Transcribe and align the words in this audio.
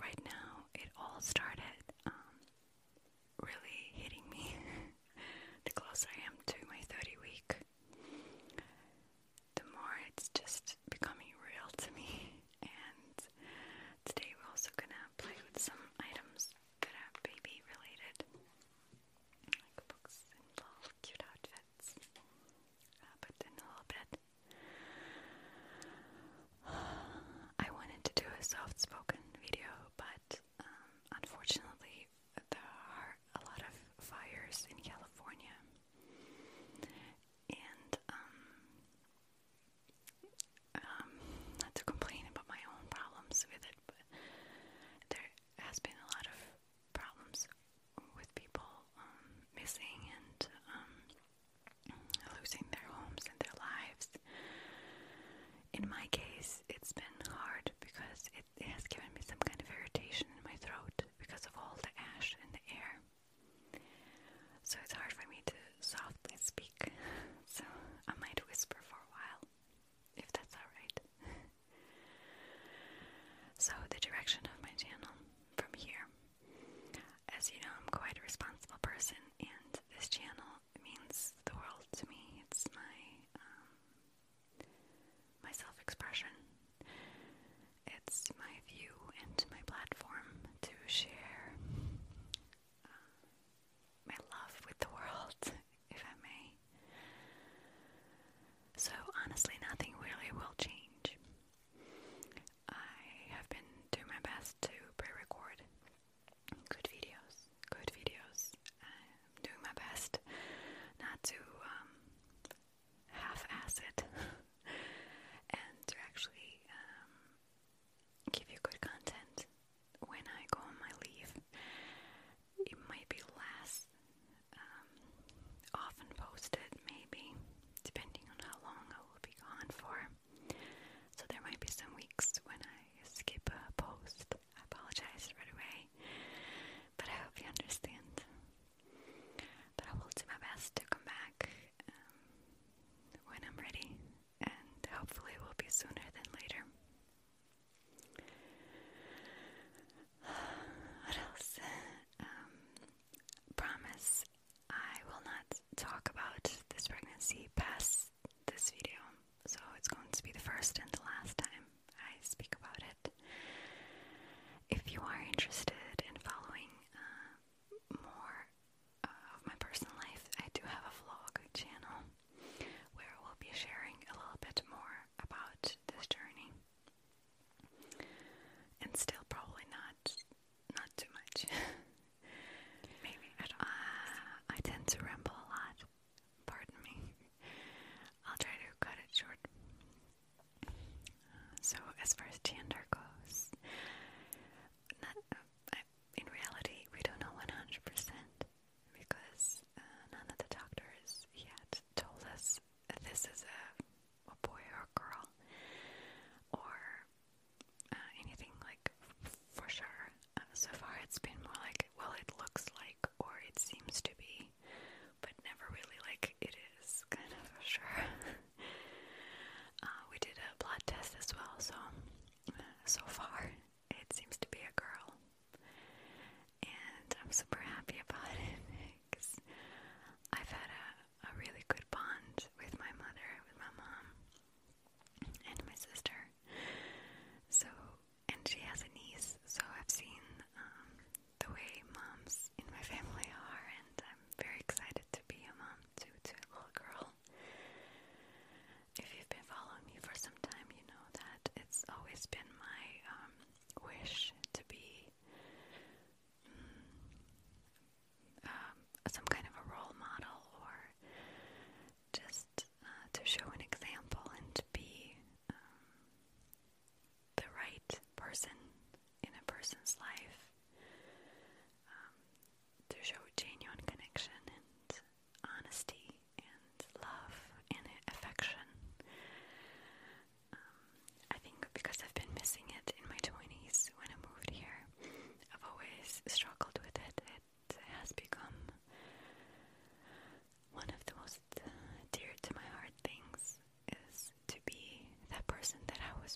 right 0.00 0.18
now, 0.24 0.64
it 0.74 0.88
all 0.98 1.20
started 1.20 1.83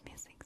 music. 0.05 0.38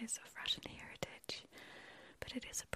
of 0.00 0.34
Russian 0.34 0.62
heritage, 0.66 1.44
but 2.20 2.34
it 2.34 2.46
is 2.50 2.62
a 2.62 2.69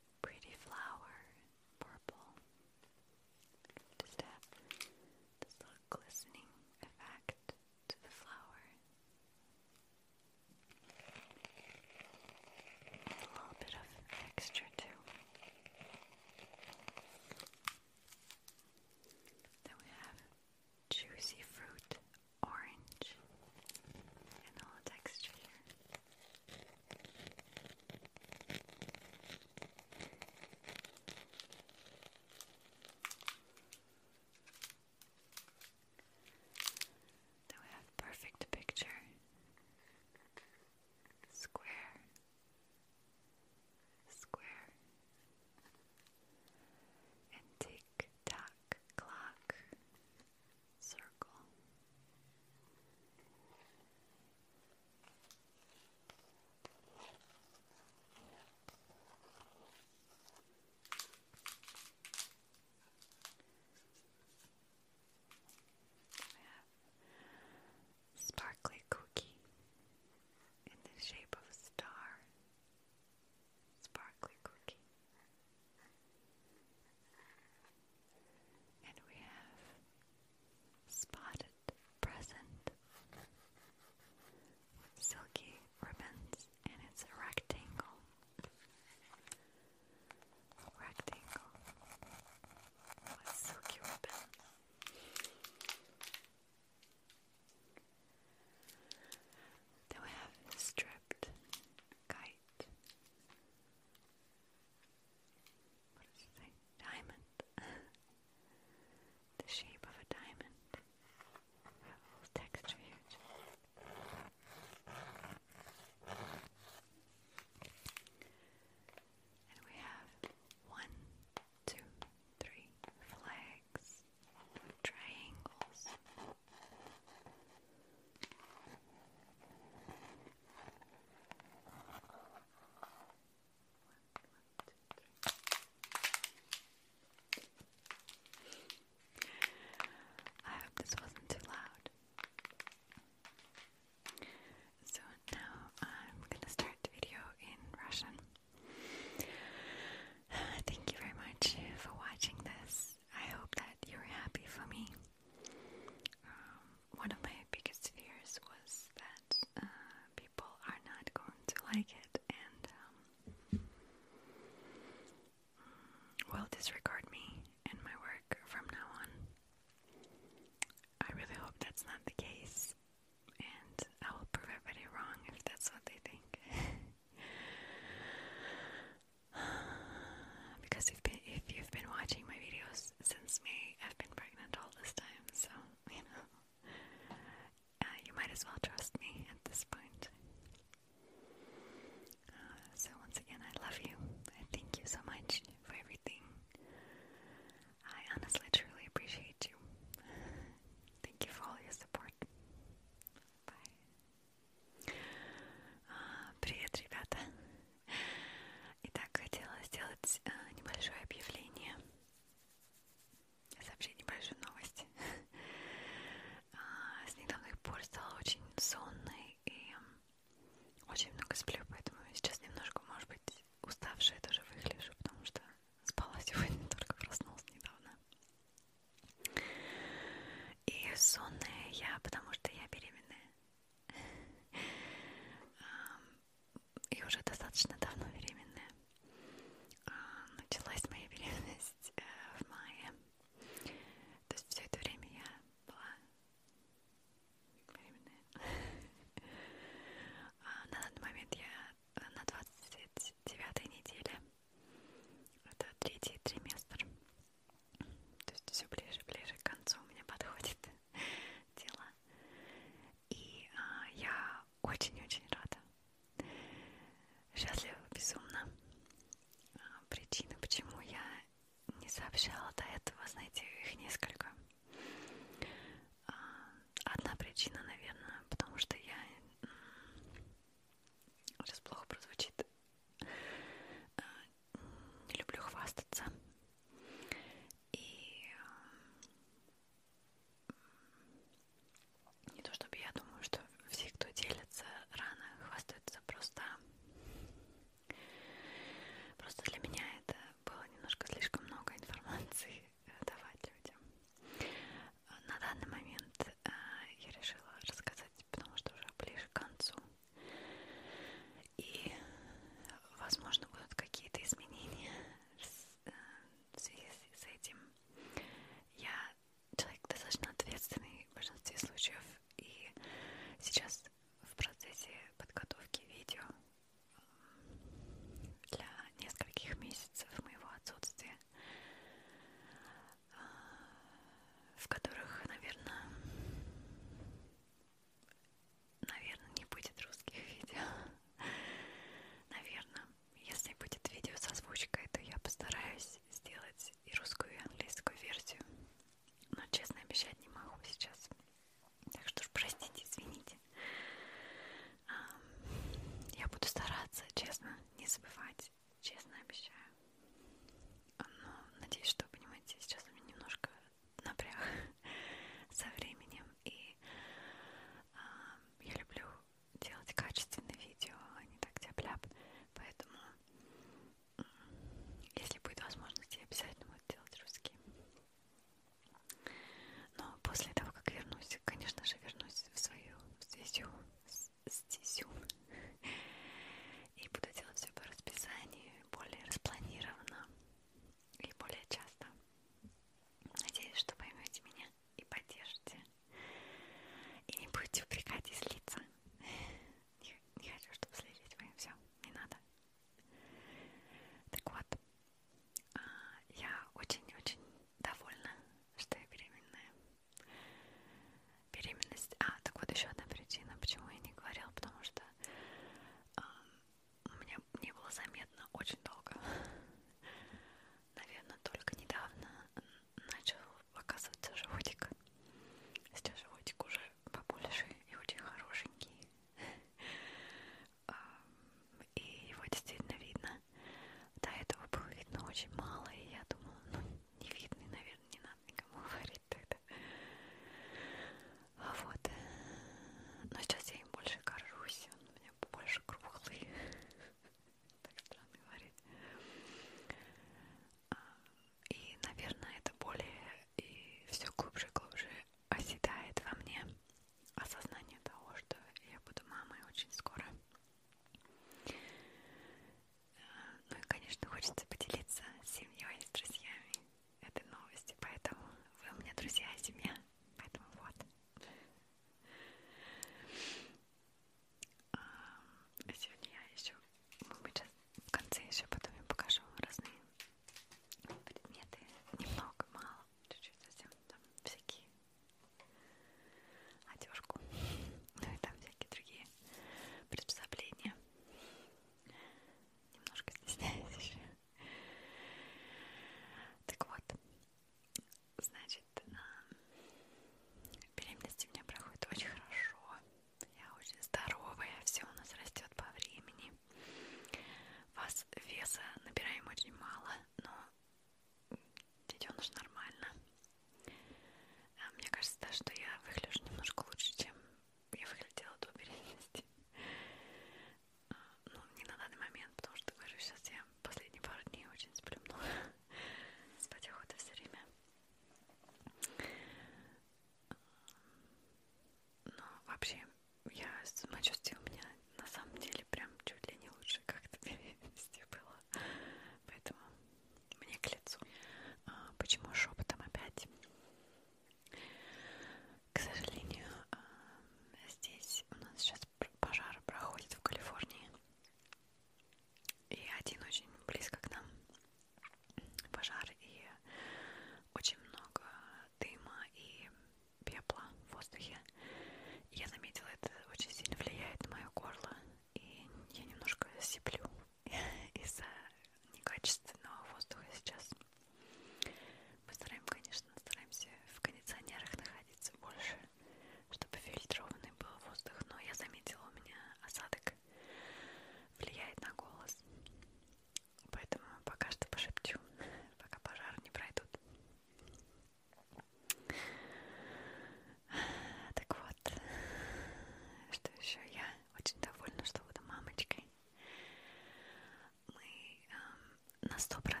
сто 599.61 599.79
процентов. 599.81 600.00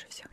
дальше 0.00 0.06
все. 0.08 0.29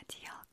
одеяло, 0.00 0.45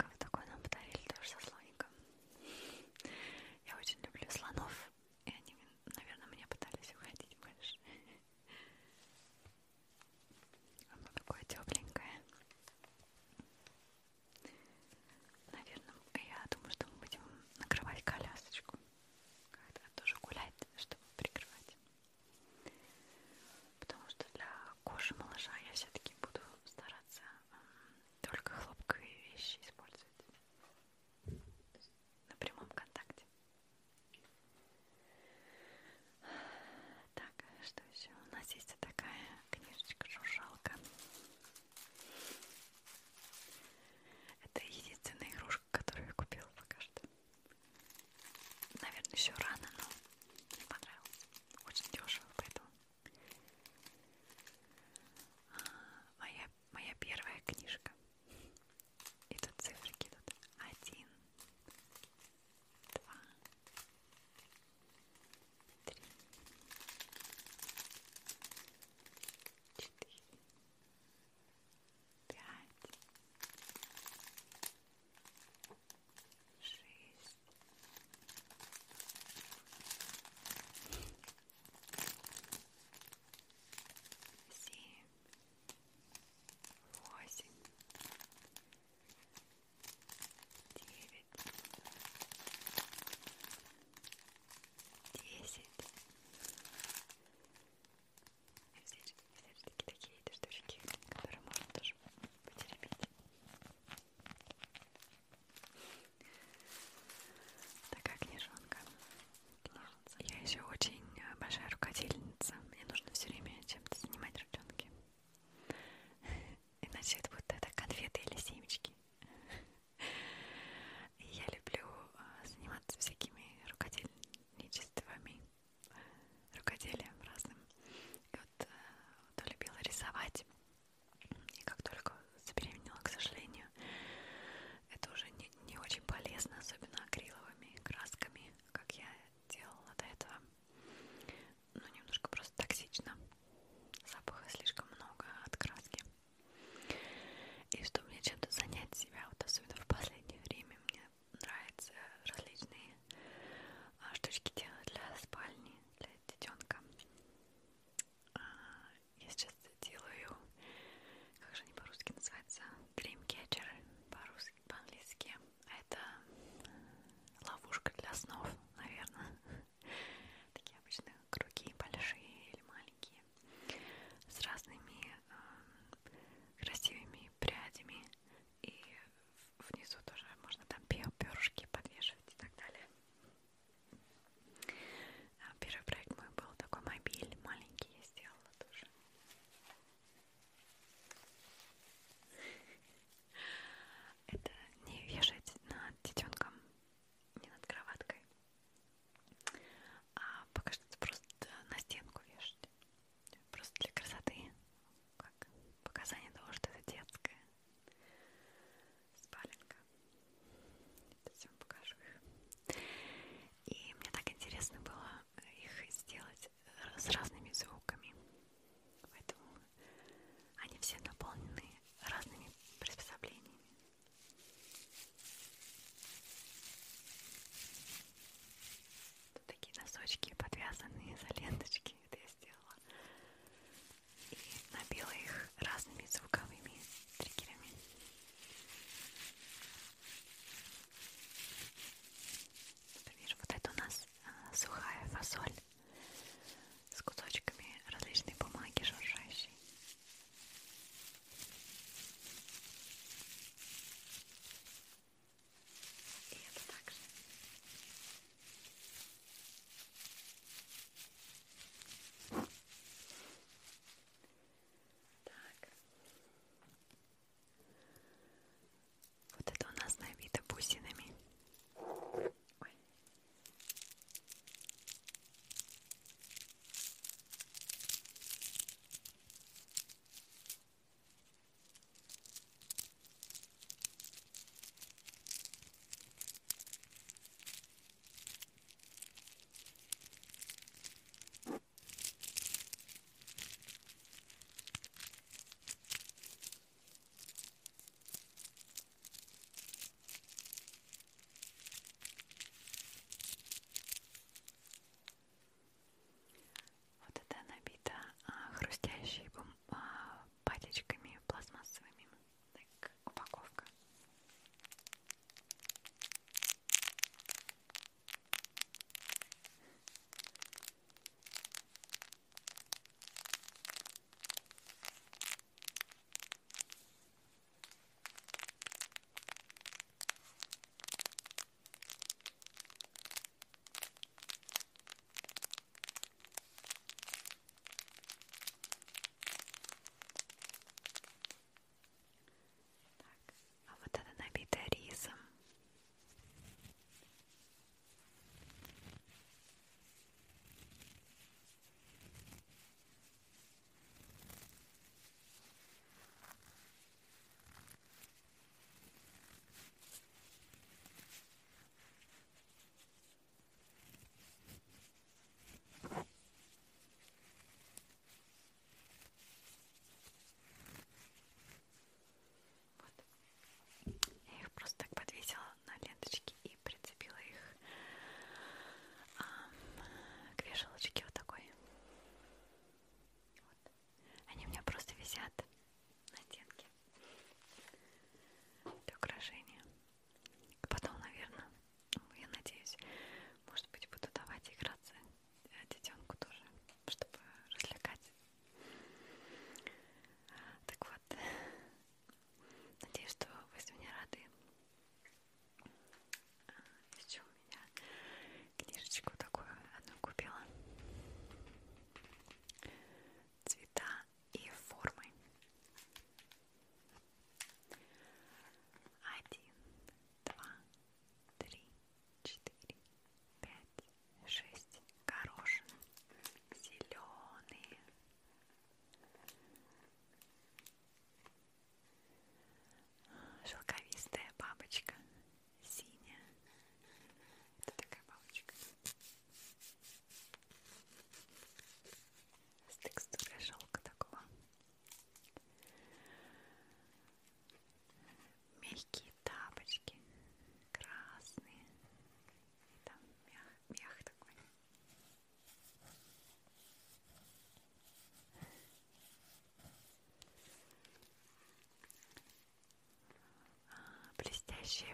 вообще 464.73 464.85